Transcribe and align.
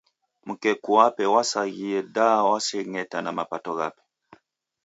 Mkeku 0.47 0.89
wape 0.99 1.23
wasaghie 1.33 1.99
da 2.15 2.25
washeng’eta 2.47 3.17
na 3.21 3.31
mapato 3.37 3.71
ghape! 3.79 4.01